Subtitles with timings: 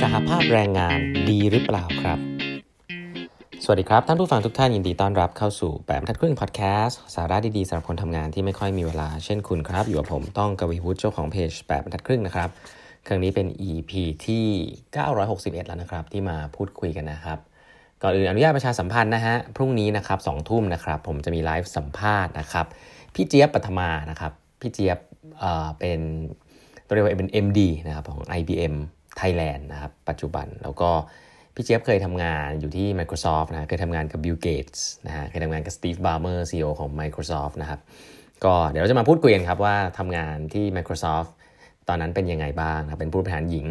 [0.00, 0.98] สหภาพแรงงาน
[1.30, 2.18] ดีหรือเปล่าครับ
[3.64, 12.48] สวัสดีครับ ท่านผู้ฟังทุกท่านยินดีต้อนรับเข้าสู่แบบทัดครึ่งพอดแคสต์สาระดีๆสำหรับคนทำงานที่ไม่ค่อยมีเวลา เช่นคุณครับ อยู่กับผมต้องกวีวุฒิเจ้าของเพจแบบทัดครึ่งนะครับ
[13.06, 13.92] ครั้งนี้เป็น EP
[14.26, 14.46] ที่
[15.06, 17.38] 961 แล้วนะครับ ที่มาพูดคุยกันนะครับ
[18.02, 22.66] ก่อนอื่นอนุญาตประชาสัมพันธ์นะฮะพรุ่งนี้นะครับสองทุ่มนะครับผมจะมีไลฟ์สัมภาษณ์นะครับ
[23.14, 24.98] พี่เจี๊ยบปัทมานะครับพี่เจี๊ยบ
[25.38, 26.00] เอ่อเป็น
[26.86, 28.76] ตัวเรียกว่าเป็น MD นะครับของ IBM
[29.20, 30.90] Thailand นะครับปัจจุบันแล้วก็
[31.54, 37.80] พี่เจี๊ยบเคยทำงานอยู่ที่ Microsoft นะเคยทำงานกับ Bill Gates นะฮะเคยทำงานกับ Steve Ballmer CEO ของ Microsoft นะครับ
[38.44, 41.30] ก็เดี๋ยวเราจะมาพูดคุยกันครับว่าทำงานที่ Microsoft
[41.88, 43.66] ตอนนั้นเป็นยังไงบ้างนะเป็นผู้บริหารหญิง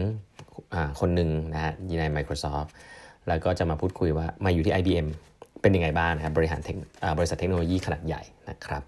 [0.73, 2.70] อ่าคนหนึ่งนะฮะอยู่ใน Microsoft
[3.27, 5.07] แล้วก็จะมาพูดคุยว่ามาอยู่ที่ IBM
[5.61, 6.61] เป็นยังไงบ้างนะครับบริหาร
[7.01, 8.84] เอ่าบริษัทเทคโนโลยีขนาดใหญ่นะครับ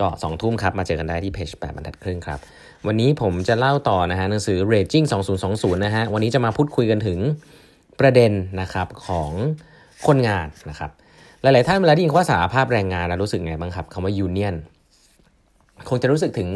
[0.00, 2.38] ก็สองทุ่มครับ มาเจอกันได้ที่เพจแปดบรรทัดครึ่งครับ
[2.86, 5.06] วันนี้ผมจะเล่าต่อนะฮะหนังสือ Raging
[5.40, 7.18] 2020 นะฮะ วันนี้จะมาพูดคุยกันถึง
[8.00, 9.30] ประเด็นนะครับของ
[10.06, 10.90] คนงานนะครับ
[11.42, 14.54] หลาย ๆ ท่านเวลาได้ยินว่าสาภาพแรงงานแล้วรู้สึกไงบ้างครับคำว่า union
[15.88, 16.48] คงจะรู้สึกถึง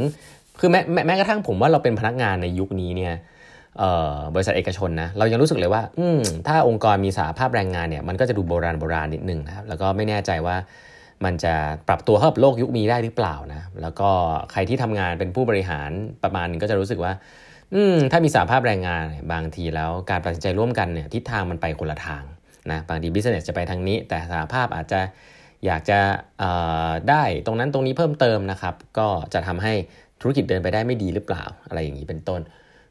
[0.61, 3.14] คือแม้แม้แม้กระทั่งผมว่าเราเป็นพนักงานในยุคนี้เนี่ย
[3.78, 10.56] เอ่อบริษัทเอกชนนะเรายังรู้สึกเลยว่า อืมถ้าองค์กรมีสาภาพแรงงานเนี่ยมันก็จะดูโบราณโบราณนิดนึงนะครับแล้วก็ไม่แน่ใจว่า
[11.24, 11.55] มันจะ
[11.88, 14.11] ปรับตัวเข้ากับโลกยุคนี้ได้หรือเปล่านะแล้วก็
[14.52, 15.91] ใครที่ทำงานเป็นผู้บริหาร
[16.22, 17.12] ประมาณนึงก็จะรู้สึกว่า
[17.75, 22.22] อืมถ้ามีสาภาพแรงงานบางทีแล้วการตัดสินใจร่วมกันเนี่ยทิศทางมันไปคนละทาง
[22.70, 25.00] นะบางทีบิสเนสจะไปทางนี้ แต่สาภาพอาจจะ
[25.66, 25.98] อยากจะ
[27.10, 29.72] ได้ตรงนั้นตรงนี้เพิ่มเติมนะครับ ก็จะทำให้
[30.20, 32.41] ธุรกิจเดินไปได้ไม่ดีหรือเปล่าอะไรอย่างนี้เป็นต้น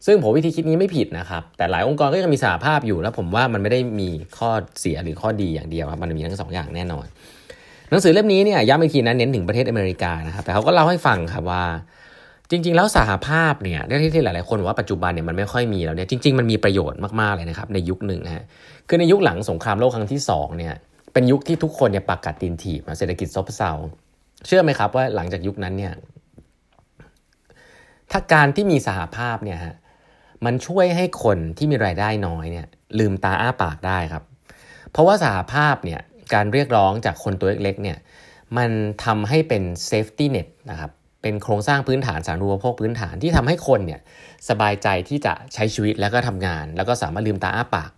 [0.06, 7.06] ซึ่งผมวิธีคิดนี้ไม่ผิดนะครับ แต่หลายองค์กรก็ยังมีสาภาพอยู่แล้วผมว่ามันไม่ได้มีข้อเสียหรือข้อดีอย่างเดียวครับมันมีทั้งสองอย่างแน่นอน
[7.90, 11.64] หนังสือเล่มนี้เนี่ยย้ำอีกทีนะเน้นถึงประเทศอเมริกานะครับแต่เขาก็เล่าให้ฟังครับว่า
[12.50, 18.44] จริง ๆ แล้วสหภาพเนี่ยที่ที่หลายๆคนบอกว่าปัจจุบันเนี่ยมันไม่ค่อยมีแล้วเนี่ยจริง ๆ มันมีประโยชน์มากๆเลยนะครับในยุคหนึ่งนะฮะ
[18.88, 20.74] คือในยุคหลังสงครามโลกครั้งที่2เนี่ย
[21.14, 23.72] เป็นยุคที่ทุกคนเนี่ยปักกัดตีนถีบเศรษฐกิจซบเซา
[24.46, 25.94] เชื่อไหมครับว่าหลังจากยุคนั้นเนี่ย
[28.12, 29.76] ถ้าการที่มีสหภาพเนี่ยฮะ
[30.46, 32.68] มันช่วยให้คนที่มีรายได้น้อยเนี่ย
[33.00, 34.24] ลืมตาอ้าปากได้ครับ
[34.92, 36.02] เพราะว่าสหภาพเนี่ย
[36.34, 37.98] การเรียกร้องจากคนตัวเล็กๆเนี่ย
[38.58, 38.70] มัน
[39.06, 44.00] ทำให้เป็น safety net นะครับเป็นโครงสร้างพื้นฐานสารณูปโภคพื้นฐานที่ทำให้คนเนี่ย
[44.50, 47.92] สบายใจที่จะใช้ชีวิตแล้วก็ทำงาน แล้วก็สามารถลืมตาอ้าปาก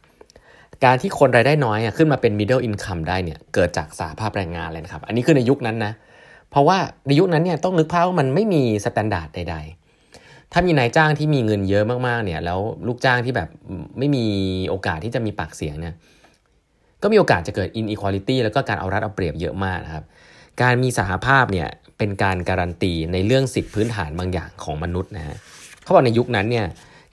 [0.86, 5.94] การที่คนรายได้น้อยขึ้นมาเป็น middle income ได้เนี่ยเกิดจากสหภาพแรงงานเลยนะครับ อันนี้คือในยุคนั้นนะ
[6.52, 9.56] เพราะว่าในยุคนั้นเนี่ยต้องนึกภาพว่ามันไม่มี standard ใด
[10.06, 13.50] ๆถ้ามีนายจ้างที่มีเงินเยอะมากๆเนี่ยแล้วลูกจ้างที่แบบ
[14.00, 14.26] ไม่มี
[14.70, 15.96] โอกาสที่จะมีปากเสียงเนี่ย
[17.04, 20.04] ก็มีโอกาสจะเกิด inequality แล้วก็การเอารัดเอาเปรียบเยอะมากนะครับ
[20.62, 21.68] การมีสหภาพเนี่ย
[21.98, 25.36] เป็นการการันตีในเรื่องสิทธิพื้นฐานบางอย่างของมนุษย์นะฮะ
[25.84, 26.66] เขาบอกในยุคนั้นเนี่ย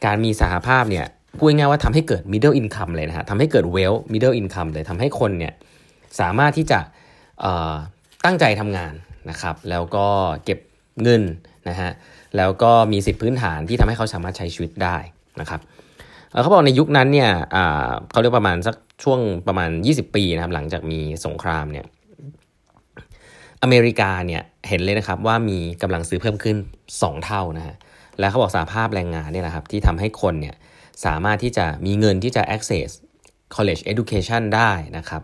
[0.07, 1.07] การมีสหภาพเนี่ย
[1.39, 5.53] พูดง่ายว่าทำให้เกิด middle income เลยนะฮะทำให้เกิด wealth middle income เลยทำให้คนเนี่ย
[6.21, 6.81] สามารถที่จะ
[8.25, 8.95] ตั้งใจทำงาน
[9.31, 10.07] นะครับ แล้วก็
[10.45, 10.59] เก็บ
[11.03, 11.23] เงิน
[11.69, 11.91] นะฮะ
[12.37, 14.97] แล้วก็มีสิทธิพื้นฐานที่ทำให้เขาสามารถใช้ชีวิตได้
[15.41, 15.61] นะครับ
[16.43, 17.31] เขาบอกในยุคนั้นเนี่ย
[18.11, 21.85] เขาเรียกประมาณสักช่วงประมาณ 20 ปีนะครับหลังจากมีสงครามเนี่ย
[23.63, 26.57] อเมริกาเนี่ยเห็นเลยนะครับว่ามีกำลังซื้อเพิ่มขึ้น
[26.91, 27.77] 2 เท่านะฮะ
[28.19, 30.55] และเขาบอกสาภาพแรงงานเนี่ยแหละครับที่ทำให้คนเนี่ย
[31.05, 32.89] สามารถที่จะมีเงินที่จะ access
[33.55, 35.23] college education ได้นะครับ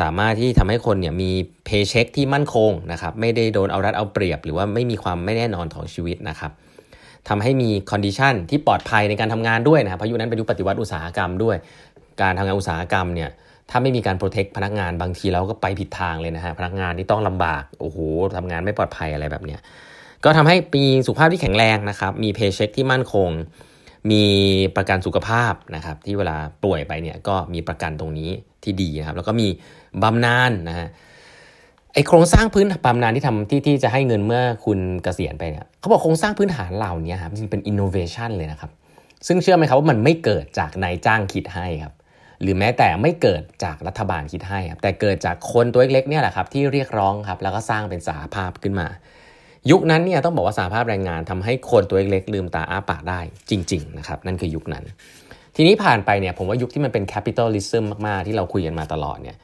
[0.00, 1.30] สามารถที่ทำให้คนเนี่ยมี
[1.68, 6.52] paycheck ที่มั่นคงนะครับไม่ได้โดนเอารัดเอาเปรียบ หรือว่าไม่มีความไม่แน่นอนของชีวิตนะครับ
[7.28, 11.56] ทำให้มี condition ที่ปลอดภัยในการทำงานด้วยนะครับพายุนั้นเป็นยุคปฏิวัติอุตสาหกรรมด้วย
[12.22, 13.30] การทำงานอุตสาหกรรมเนี่ย
[13.70, 17.98] ถ้าไม่มีการโปรเทคพนักงานบางทีเราก็ไปผิดทางเลยนะฮะพนักงานที่ต้องลำบากโอ้โห
[18.36, 19.60] ทำงานไม่ปลอดภัยอะไรแบบเนี้ย
[20.24, 23.30] ก็ทำให้มีสุขภาพที่แข็งแรงนะครับ มีเพย์เช็คที่มั่นคง
[24.10, 24.24] มี
[24.76, 28.30] ประกันสุขภาพนะครับ ที่เวลาป่วยไปเนี่ยก็มีประกันตรงนี้
[28.64, 29.48] ที่ดีนะครับ แล้วก็มี
[30.02, 30.88] บำนาญนะฮะ
[31.94, 38.70] ไอโครงสร้างพื้นบำนาญที่ทำที่ที่จะให้เงินเมื่อคุณเกษียณไปเนี่ยเขาบอกโครงสร้างพื้นฐานเหล่านี้ครับจริงเป็นอินโนเวชันเลยนะครับ
[39.26, 41.94] ซึ่งเชื่อไหมครับว่ามันไม่เกิดจากนายจ้างคิดให้ครับ
[42.42, 48.86] หรือแม้แต่ไม่เกิดจากรัฐบาลคิดให้ครับแต่เกิดจากคนตัวเล็กๆเนี่ยแหละครับที่เรียกร้องครับแล้วก็สร้างเป็นสาภาพขึ้นมา
[49.70, 53.20] ยุคนั้นเนี่ยต้องบอกว่าสหภาพแรงงานทำให้คนตัวเล็กๆลืมตาอ้าปากได้
[53.50, 54.84] จริงๆนะครับนั่นคือยุคนั้น
[55.56, 59.36] ทีนี้ผ่านไปเนี่ยผมว่ายุคที่มันเป็น capitalism มากๆ ที่เราคุยกันมาตลอดเนี่ย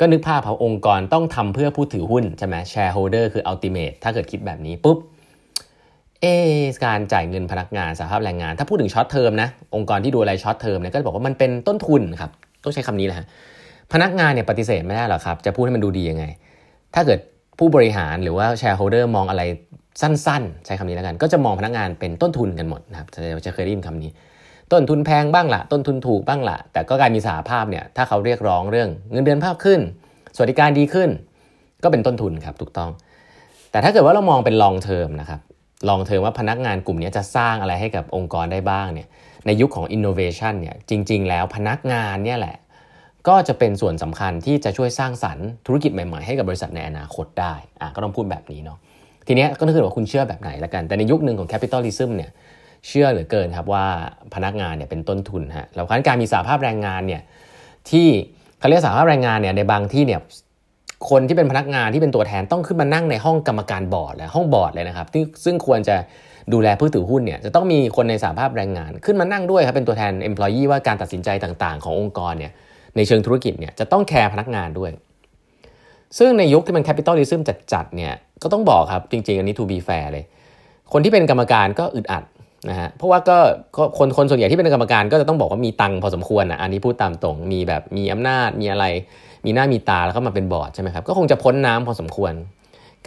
[0.00, 4.98] ก็นึกภาพเขาองค์กรต้องทำเพื่อผู้ถือหุ้นใช่ไหม shareholder คือ ultimate ถ้าเกิดคิดแบบนี้ปุ๊บ
[6.20, 6.26] เอ
[6.84, 12.30] การจ่ายเงินพนักงานสหภาพแรงงาน ถ้าพูดถึง short term นะองค์กรที่ดูอะไร short term เนี่ยก็จะบอกว่ามันเป็นต้นทุนครับ
[12.64, 13.28] ต้องใช้คำนี้แหละ
[13.92, 16.24] พนักงานเนี่ยปฏิเสธไม่ได้หรอกครับ จะพูดให้มันดูดียังไง
[16.94, 17.18] ถ้าเกิด
[17.58, 19.42] ผู้บริหารหรือว่า shareholder มองอะไร
[20.00, 24.10] สั้นๆ ใช้คำนี้แล้วกัน ก็จะมองพนักงานเป็นต้นทุนกันหมดนะครับจะจะเคยได้ยินคำนี้
[24.74, 29.80] ต้นทุนแพงบ้างละต้นทุนถูกบ้างละแต่ก็การมีสหภาพเนี่ยถ้าเขาเรียกร้องเรื่องเงินเดือนปรับขึ้น
[30.36, 31.10] สวัสดิการดีขึ้น
[31.82, 32.90] ก็เป็นต้นทุนครับถูกต้อง
[33.70, 35.40] แต่ถ้าเกิดว่าเรามองเป็น long term นะครับ
[35.88, 39.08] long term ว่าพนักงานกลุ่มนี้จะสร้างอะไรให้กับองค์กรได้บ้างเนี่ย
[39.46, 42.56] ในยุคของ innovation เนี่ยจริง ๆ แล้วพนักงานเนี่ยแหละ
[43.28, 48.78] ก็จะเป็นส่วนสำคัญที่จะช่วยสร้างสรรค์ธุรกิจใหม่ๆ ให้กับบริษัทในอนาคตได้อะก็ต้องพูดแบบนี้เนาะ
[49.26, 52.30] ทีนี้ก็ต้องคือว่าคุณเชื่อแบบไหนละกัน แต่ในยุคหนึ่งของ capitalism เนี่ย
[52.86, 53.86] เชื่อเหลือเกินครับว่า
[54.34, 57.22] พนักงานเนี่ยเป็นต้นทุนฮะแล้วการมีสาภาพแรงงานเนี่ย
[57.90, 58.08] ที่
[58.58, 60.20] เขาเรียกสาภาพแรงงานเนี่ยในบางที่เนี่ย
[61.10, 65.06] คนที่เป็นพนักงานที่เป็นตัวแทนต้องขึ้นมานั่งในห้องกรรมการบอร์ดและห้องบอร์ดเลยนะครับ
[65.44, 65.96] ซึ่งควรจะ
[66.52, 72.52] ดูแลผู้ถือหุ้นเนี่ยจะต้องมีคนในสาภาพแรงงาน ขึ้นมานั่งด้วยครับเป็นตัวแทน employee ว่าการตัดสินใจต่างๆ ขององค์กรเนี่ย
[72.96, 74.90] ในเชิงธุรกิจเนี่ยจะต้องแคร์พนักงานด้วย
[76.18, 80.24] ซึ่งในยุคที่มัน capitalism จัดๆเนี่ยก็ต้องบอกครับจริงๆ อันนี้ to be fair เลย
[80.92, 82.24] คนที่เป็นกรรมการก็อึดอัด
[82.70, 83.38] นะฮะเพราะว่าก็
[83.98, 88.84] คนคนส่วนใหญ่ที่เป็นกรรมการก็จะต้องบอกว่ามีตังพอสมควรนะอันนี้พูดตามตรงมีแบบมีอำนาจมีอะไร
[89.44, 92.32] มีหน้ามีตาแล้วก็มาเป็นบอร์ดใช่ไหมครับก็คงจะพ้นน้ำพอสมควร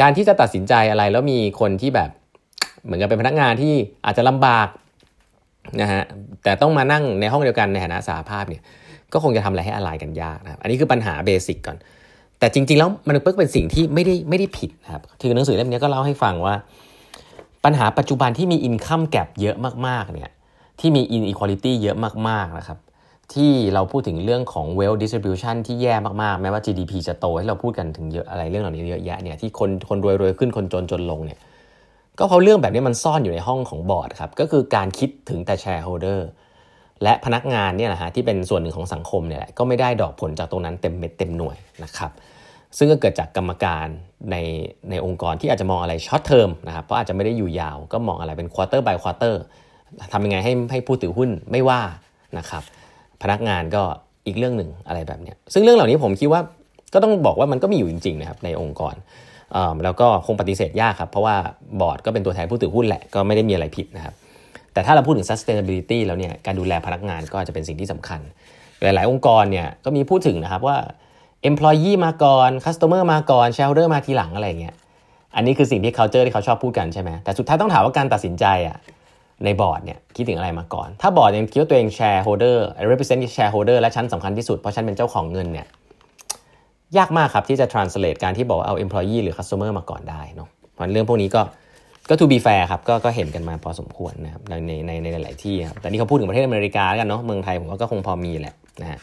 [0.01, 2.09] การที่จะตัดสินใจอะไรแล้วมีคนที่แบบ
[2.86, 3.74] เหมือนกับเป็นพนักงานที่
[4.06, 4.68] อาจจะลำบาก
[5.81, 6.04] นะฮะ
[6.44, 8.62] แต่ต้องมานั่งในห้องเดียวกันในฐานะสหภาพเนี่ย
[9.13, 11.77] ก็คงจะทำอะไรให้อะไรกันยากนะครับอันนี้คือปัญหา basic ก่อน
[12.39, 16.56] แต่จริง ๆ แล้วมันเป็นสิ่งที่ไม่ได้ไม่ได้ผิดนะครับคือหนังสือเล่มนี้ก็เล่าให้ฟังว่า
[17.63, 19.56] ปัญหาปัจจุบันที่มี income gap เยอะ
[19.88, 20.30] มากๆเนี่ย
[20.80, 21.98] ที่มี inequality เยอะ
[22.30, 22.77] มากๆนะครับ
[23.33, 25.94] ที่เราพูดถึงเรื่องของ wealth distribution ที่แย่
[26.24, 31.39] มากๆ แม้ว่า GDP จะโตให้เราพูดกันถึงเยอะอะไรเรื่องเหล่านี้เยอะแยะเนี่ยที่คนคนรวยรวยขึ้นคนจนจนลงเนี่ย
[32.19, 36.19] ก็เพราะเรื่องแบบนี้มันซ่อนอยู่ในห้องของบอร์ดครับก็คือการคิดถึงแต่ shareholder
[37.04, 42.12] และพนักงานเนี่ยนะฮะที่เป็นส่วนหนึ่งของสังคมเนี่ยแหละก็ไม่ได้ดอกผลจากตรงนั้นเต็มเม็ดเต็มหน่วยนะครับ
[42.78, 43.88] ซึ่งก็เกิดจากกรรมการ
[44.31, 44.36] ใน
[44.90, 49.42] ในองค์กรที่อาจจะมองอะไร short term นะครับเพราะอาจจะไม่ได้อยู่ยาวก็มองอะไรเป็น quarter by quarter
[50.14, 51.81] ทำยังไงให้ให้ผู้ถือหุ้นไม่ว่า
[52.38, 52.64] นะครับ
[53.22, 53.84] พนักงานก็
[54.25, 56.42] อีกเรื่องหนึ่งอะไรแบบนี้ซึ่งเรื่องเหล่านี้ผมคิดว่า
[56.94, 58.96] ก็ต้องบอกว่ามันก็มีอยู่จริงๆนะครับในองค์กร
[59.84, 61.36] แล้วก็คงปฏิเสธยากครับ เพราะว่า
[61.81, 64.14] บอร์ดก็เป็นตัวแทนผู้ถือหุ้นแหละก็ไม่ได้มีอะไรผิดนะครับ
[64.74, 68.22] แต่ถ้าเราพูดถึง sustainability แล้วเนี่ยการดูแลพนักงานก็จะเป็นสิ่งที่สำคัญ
[68.81, 70.78] หลาย ๆ องค์กรเนี่ยก็มีพูดถึงนะครับว่า
[71.50, 74.75] employee มาก่อน customer มาก่อน shareholder มาทีหลังอะไรเงี้ย
[75.36, 78.78] อันนี้คือสิ่งที่ culture ที่เขาชอบพูดกันใช่ไหม แต่สุดท้ายต้องถามว่าการตัดสินใจอะ
[79.45, 82.57] ในบอร์ดเนี่ยคิดถึงอะไรมาก่อน ถ้าบอร์ดยังคิดว่าตัวเอง shareholder
[82.92, 85.68] represent shareholder และชั้นสำคัญที่สุด เพราะฉันเป็นเจ้าของเงินเนี่ย
[86.98, 91.42] ยากมากครับที่จะ translate การที่บอกเอา employee หรือ customer มาก่อนได้เนาะเพราะเรื่องพวกนี้ก็
[92.10, 99.00] ก็ to be fair ครับก็ก็เห็นกันมาพอสมควรนะครับในในในหลายที่ครับแต่นี่เขาพูดถึงประเทศอเมริกาแล้วกันเนาะเมืองไทยผมว่าก็คงพอมีแหละนะฮะ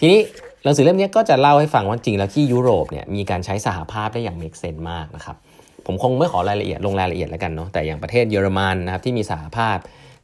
[0.00, 0.20] ทีนี้
[0.62, 5.36] หนังสือเล่มนี้ก็จะเล่าให้ฟังว่าจริงแล้วที่ยุโรปเนี่ยมีการใช้สหภาพได้อย่างเมกเซนมากนะครับ
[5.86, 9.76] ผมคงไม่ขอรายละเอียดลงรายละเอียดแล้วกันเนาะแต่อย่างประเทศเยอรมันนะครับที่มีสหภาพ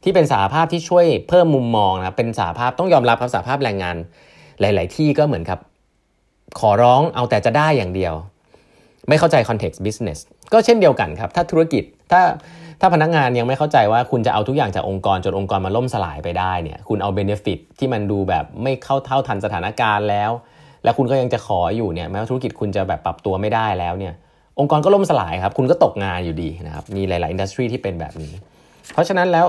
[0.03, 3.95] ที่เป็นสหภาพที่ช่วยเพิ่มมุมมองนะเป็นสหภาพต้องยอมรับครับสหภาพแรงงาน
[4.61, 5.59] หลาย ๆ ที่ก็เหมือนครับ
[6.59, 8.13] ขอร้องเอาแต่จะได้อย่างเดียว
[9.07, 10.19] ไม่เข้าใจ context business
[10.53, 12.21] ก็เช่นเดียวกันครับ ถ้าธุรกิจ ถ้า
[12.81, 20.31] ถ้าพนักงานยังไม่เข้าใจว่าคุณจะเอาทุกอย่างจากองค์กรจนองค์กรมาล่มสลายไปได้เนี่ยคุณเอา benefit ที่มันดูแบบไม่เข้าเท่าทันสถานการณ์แล้ว
[20.83, 24.13] แล้วคุณก็ยังจะขออยู่เนี่ยแม้ว่าธุรกิจคุณจะแบบปรับตัวไม่ได้แล้วเนี่ย
[24.59, 28.31] องค์กรก็ล่มสลายครับคุณก็ตกงานอยู่ดีนะครับมีหลาย ๆ industry ที่เป็นแบบนี้
[28.93, 29.45] เพราะฉะนั้นแล้ว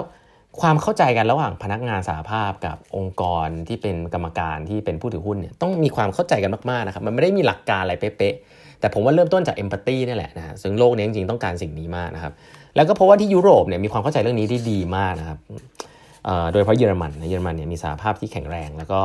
[0.61, 12.33] ความเข้าใจกันระหว่างพนักงานสาภาพกับองค์กรที่เป็นกรรมการที่เป็นผู้ถือหุ้นเนี่ยต้องมีความเข้าใจกันมาก ๆ นะครับมันไม่ได้มีหลักการอะไรเป๊ะๆ แต่ผมว่าเริ่มต้นจากเอมพัตตีนี่แหละนะฮะซึ่งโลกนี้จริงๆต้องการสิ่งนี้มากนะครับ
[12.77, 15.39] แล้วก็เพราะว่าที่ยุโรปเนี่ยมีความเข้าใจเรื่องนี้ได้ดีมากนะครับ
[16.53, 19.01] โดยเฉพาะเยอรมันเยอรมันเนี่ยมีสาภาพที่แข็งแรงแล้วก็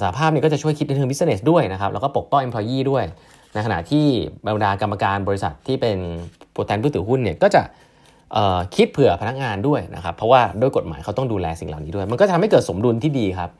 [0.00, 3.04] สาภาพเนี่ยก็จะช่วยคิดในเชิงบิสเนสด้วยนะครับ แล้วก็ปกป้อง employee ด้วย
[3.54, 4.04] ในขณะที่
[4.46, 5.96] บรรดากรรมการบริษัทที่เป็น
[6.54, 7.62] ผู้แทนผู้ถือหุ้นเนี่ยก็จะ
[8.76, 13.50] คิดเผื่อพนักงานด้วยนะครับ เพราะว่าด้วยกฎหมายเขาต้องดูแลสิ่งเหล่านี้ด้วย มันก็ทำให้เกิดสมดุลที่ดีครับ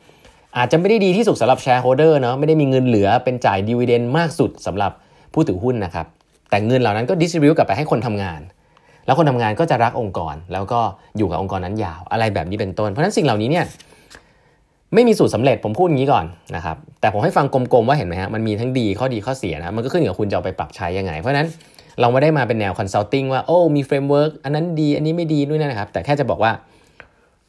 [0.56, 4.92] อาจจะไม่ได้ดีที่สุดสำหรับแชร์โฮเดอร์เนาะไม่ได้มีเงินเหลือเป็นจ่ายดีเวเดนมากสุดสำหรับ
[5.32, 6.06] ผู้ถือหุ้นนะครับ
[6.50, 8.40] แต่เงินเหล่านั้นก็ดิสทริบิวกลับไปให้คนทำงาน
[9.06, 10.80] แล้วคนทำงานก็จะรักองค์กร แล้วก็
[11.16, 13.64] อยู่กับองค์กรนั้นยาว อะไรแบบนี้เป็นต้น เพราะฉะนั้นสิ่งเหล่านี้เนี่ย
[14.94, 16.24] ไม่มีสูตรสาเร็จผมพูดอย่างนี้ก่อน
[16.56, 21.48] นะครับ แต่ผมให้ฟังกลมๆว่าเห็นไหมฮะมันมีทั้งดีข้อดีข้อเสียนะมันก็ขึ้นอยู่กับคุณจะเอาไปปรับใช้ยังไง เพราะฉะนั้น
[22.00, 26.52] เราไม่ได้มาเป็นแนว consulting ว่าโอ้มี framework อันนั้นดีอันนี้ไม่ดีนู่นนะครับ แต่แค่จะบอกว่า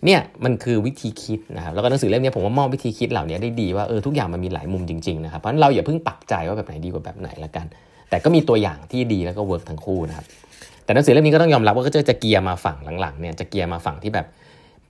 [0.06, 7.66] เนี่ยมันคือวิธีคิดนะครับแล้วก็หนังสือเล่มนี้ผมว่ามอบวิธีคิดเหล่านี้ได้ดีว่าเออทุกอย่างมันมีหลายมุมจริงๆนะครับเพราะฉะนั้นเราอย่าเพิ่งปักใจว่าแบบไหนดีกว่าแบบไหนละกัน
[8.10, 10.26] แต่ก็มีตัวอย่างที่ดีแล้วก็ work ทั้งคู่นะครับ
[10.84, 14.26] แต่หนังสือเล่มนี้ก็ต้องยอมรับว่าก็จะจะเกียร์มาฝั่งหลังๆเนี่ยจะเกียร์มาฝั่งที่แบบ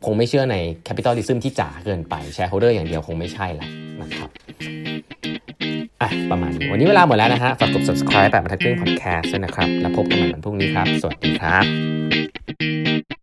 [0.05, 3.67] คงไม่เชื่อใน capitalism ที่จ๋าเกินไป shareholder อย่างเดียวคงไม่ใช่ละ
[4.01, 4.29] นะครับ
[6.01, 13.18] อะประมาณนี้วันนี้เวลาหมดแล้วนะฮะฝากกด subscribe แบบบรรทัดครึ่ง podcast ด้วยนะครับ แล้วพบกันใหม่วันพรุ่งนี้ครับ สวัสดีครับ